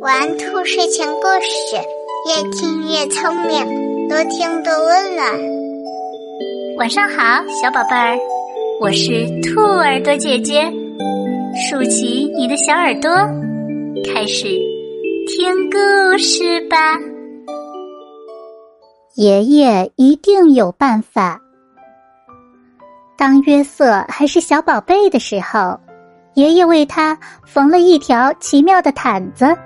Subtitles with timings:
[0.00, 1.76] 玩兔睡前故事，
[2.28, 5.26] 越听越聪明，多听多温暖。
[6.76, 8.18] 晚上好，小宝贝儿，
[8.82, 10.70] 我是兔耳朵姐姐，
[11.56, 13.10] 竖起你的小耳朵，
[14.12, 14.44] 开始
[15.28, 16.98] 听故事吧。
[19.14, 21.40] 爷爷一定有办法。
[23.16, 25.80] 当约瑟还是小宝贝的时候。
[26.34, 29.56] 爷爷为他缝了一条奇妙的毯子，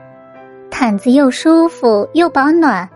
[0.71, 2.89] 毯子又舒服又保暖，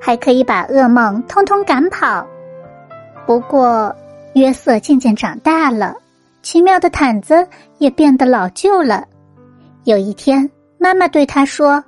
[0.00, 2.24] 还可以把噩梦通通赶跑。
[3.26, 3.94] 不过，
[4.34, 5.96] 约瑟渐渐长大了，
[6.40, 7.46] 奇妙的毯子
[7.78, 9.04] 也变得老旧了。
[9.82, 11.82] 有一天，妈妈对他说：“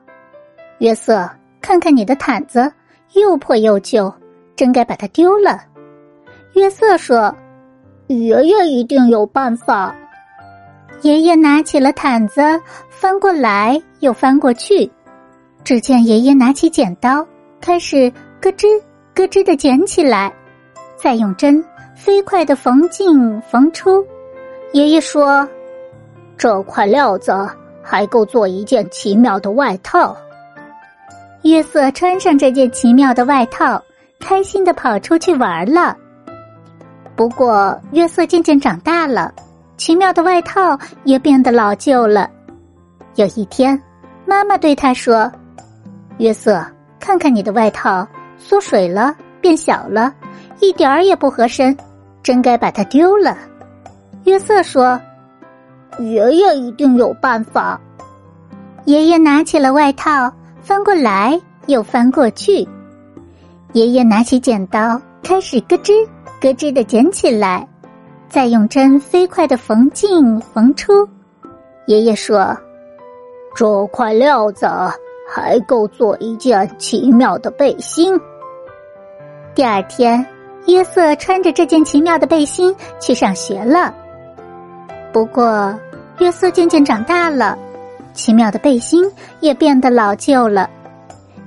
[0.79, 1.31] 约瑟，
[1.61, 2.73] 看看你的毯子，
[3.13, 4.13] 又破又旧，
[4.57, 5.63] 真该把它丢了。”
[6.55, 7.33] 约瑟说
[8.09, 9.95] ：“爷爷一定有办法。”
[11.03, 12.43] 爷爷拿起了毯子，
[12.89, 14.91] 翻过来又翻过去。
[15.65, 17.27] 只见爷爷拿起剪刀，
[17.61, 18.67] 开始咯吱
[19.15, 20.33] 咯吱的剪起来，
[20.97, 21.65] 再用针
[21.95, 24.05] 飞快的缝进缝出。
[24.73, 25.49] 爷爷说
[26.37, 27.33] ：“这块料子
[27.83, 30.17] 还够做一件奇妙的外套。”
[31.43, 33.81] 约瑟穿上这件奇妙的外套，
[34.19, 35.97] 开心的跑出去玩了。
[37.15, 39.33] 不过，约瑟渐渐长大了。
[39.79, 42.29] 奇妙的外套也变得老旧了。
[43.15, 43.81] 有一天，
[44.27, 45.31] 妈妈对他说
[46.19, 46.63] ：“约瑟，
[46.99, 48.07] 看看你的外套，
[48.37, 50.13] 缩水了，变小了，
[50.61, 51.75] 一点儿也不合身，
[52.25, 53.39] 真该把它丢了。”
[54.27, 55.01] 约瑟说
[56.01, 57.81] ：“爷爷一定有办法。”
[58.85, 62.67] 爷爷拿起了外套，翻过来又翻过去。
[63.75, 65.93] 爷爷拿起剪刀，开始咯吱
[66.41, 67.67] 咯吱的剪起来。
[68.29, 71.09] 再用针飞快的缝进缝出，
[71.87, 72.57] 爷爷说
[73.57, 74.67] ：“这块料子
[75.29, 78.19] 还够做一件奇妙的背心。”
[79.57, 80.25] 第二天，
[80.67, 83.93] 约瑟穿着这件奇妙的背心去上学了。
[85.11, 85.75] 不过，
[86.19, 87.59] 约瑟渐渐长大了，
[88.13, 90.69] 奇妙的背心也变得老旧了。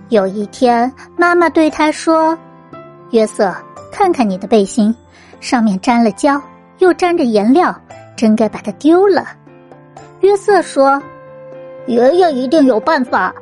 [0.10, 2.38] 有一天，妈妈对他说
[3.12, 3.56] ：“约瑟，
[3.92, 4.94] 看看你的背心，
[5.40, 6.42] 上面沾了胶。”
[6.82, 7.80] 又沾着颜料，
[8.16, 9.24] 真该把它丢了。
[10.22, 11.02] 约瑟说
[11.86, 13.34] ：“爷爷一定有办法。”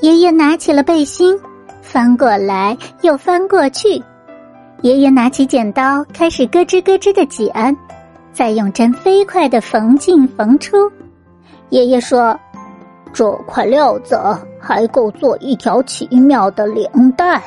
[0.00, 1.38] 爷爷拿起了背心，
[1.82, 4.02] 翻过来又翻过去。
[4.80, 7.76] 爷爷拿起剪刀，开始咯吱咯吱的剪，
[8.32, 10.90] 再用针飞快的缝进缝出。
[11.68, 12.34] 爷爷说
[13.12, 14.18] ：“这块料子
[14.58, 17.42] 还够做一条奇妙的领带。”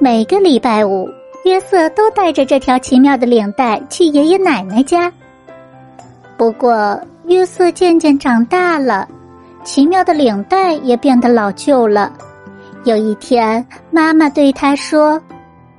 [0.00, 1.08] 每个礼拜五。
[1.46, 5.12] 约瑟都带着这条奇妙的领带去爷爷奶奶家。
[6.36, 9.06] 不过，约瑟渐渐长大了，
[9.62, 12.12] 奇妙的领带也变得老旧了。
[12.82, 15.22] 有一天，妈妈对他说：“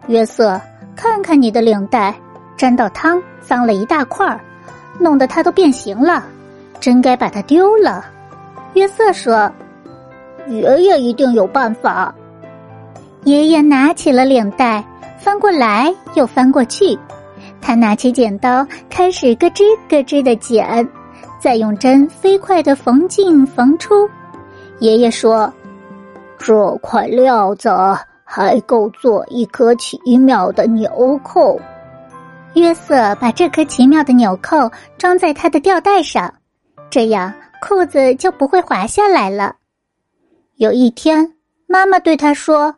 [0.07, 0.59] 约瑟，
[0.95, 2.15] 看看你的领带，
[2.55, 4.39] 沾到汤，脏了一大块儿，
[4.97, 6.23] 弄得它都变形了，
[6.79, 8.05] 真该把它丢了。”
[8.73, 9.51] 约瑟说
[10.47, 12.15] ：“爷爷一定有办法。”
[13.25, 14.81] 爷爷拿起了领带。
[15.17, 16.97] 翻过来又翻过去，
[17.59, 20.87] 他拿起剪刀，开始咯吱咯吱的剪，
[21.39, 24.09] 再用针飞快的缝进缝出。
[24.79, 25.51] 爷爷说
[26.37, 27.69] ：“这块料子
[28.23, 31.59] 还够做一颗奇妙的纽扣。”
[32.53, 36.33] 约瑟把这颗奇妙的纽扣装在他的吊带上，
[36.89, 39.55] 这样裤子就不会滑下来了。
[40.55, 41.33] 有一天，
[41.67, 42.75] 妈妈对他说：“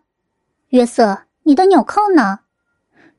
[0.69, 1.17] 约瑟。”
[1.49, 2.41] 你的纽扣呢？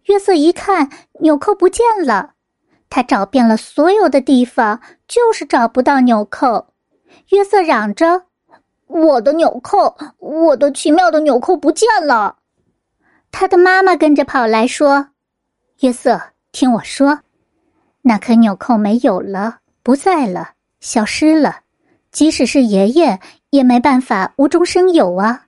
[0.05, 2.35] 约瑟一看，纽扣不见了。
[2.89, 6.69] 他找遍了所有的地方，就是找不到纽扣。
[7.31, 8.23] 约瑟嚷着
[8.87, 12.37] ：“我的纽扣，我的奇妙的纽扣不见了！”
[13.33, 15.09] 他的妈妈跟着跑来说
[15.83, 16.21] ：“约瑟，
[16.53, 17.19] 听我说，
[18.03, 21.63] 那颗纽扣没有了，不在了，消失了。
[22.13, 23.19] 即使是爷爷，
[23.51, 25.47] 也没办法无中生有啊。”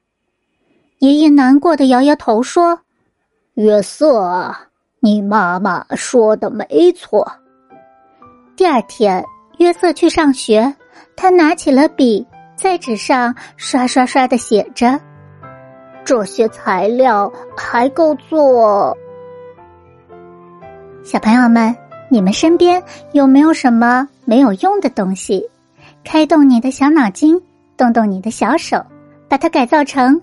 [1.02, 2.78] 爷爷难过的摇摇头说
[3.58, 4.54] ：“约瑟，
[5.00, 7.26] 你妈妈说的没错。”
[8.54, 9.24] 第二天，
[9.58, 10.72] 约瑟去上学，
[11.16, 14.96] 他拿起了笔，在纸上刷刷刷的写着
[16.06, 18.96] ：“这些材料还够做。”
[21.02, 21.74] 小朋友们，
[22.08, 25.50] 你们身边有没有什么没有用的东西？
[26.04, 27.42] 开动你的小脑筋，
[27.76, 28.80] 动动你的小手，
[29.28, 30.22] 把它改造成。